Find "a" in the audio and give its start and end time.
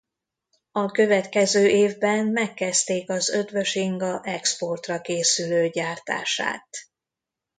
0.71-0.85